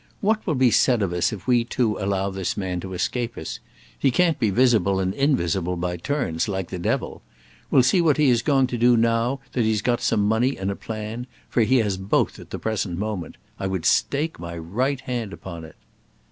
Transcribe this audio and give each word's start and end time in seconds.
What 0.19 0.47
will 0.47 0.55
be 0.55 0.71
said 0.71 1.03
of 1.03 1.13
us 1.13 1.31
if 1.31 1.45
we 1.45 1.63
two 1.63 1.95
allow 1.99 2.31
this 2.31 2.57
man 2.57 2.79
to 2.79 2.95
escape 2.95 3.37
us? 3.37 3.59
He 3.99 4.09
can't 4.09 4.39
be 4.39 4.49
visible 4.49 4.99
and 4.99 5.13
invisible 5.13 5.75
by 5.75 5.97
turns, 5.97 6.47
like 6.47 6.69
the 6.71 6.79
devil. 6.79 7.21
We'll 7.69 7.83
see 7.83 8.01
what 8.01 8.17
he 8.17 8.31
is 8.31 8.41
going 8.41 8.65
to 8.65 8.79
do 8.79 8.97
now 8.97 9.41
that 9.51 9.61
he's 9.63 9.83
got 9.83 10.01
some 10.01 10.27
money 10.27 10.57
and 10.57 10.71
a 10.71 10.75
plan 10.75 11.27
for 11.49 11.61
he 11.61 11.77
has 11.85 11.97
both 11.97 12.39
at 12.39 12.49
the 12.49 12.57
present 12.57 12.97
moment. 12.97 13.37
I 13.59 13.67
would 13.67 13.85
stake 13.85 14.39
my 14.39 14.57
right 14.57 15.01
hand 15.01 15.33
upon 15.33 15.63
it." 15.65 15.75